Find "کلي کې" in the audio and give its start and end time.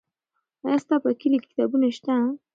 1.21-1.49